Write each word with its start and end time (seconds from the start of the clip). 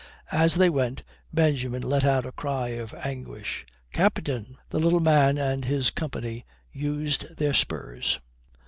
As 0.31 0.55
they 0.55 0.67
went, 0.67 1.03
Benjamin 1.31 1.83
let 1.83 2.03
out 2.03 2.25
a 2.25 2.31
cry 2.31 2.69
of 2.69 2.91
anguish: 2.95 3.67
"Captain!" 3.93 4.57
The 4.71 4.79
little 4.79 4.99
man 4.99 5.37
and 5.37 5.63
his 5.63 5.91
company 5.91 6.43
used 6.71 7.37
their 7.37 7.53
spurs. 7.53 8.17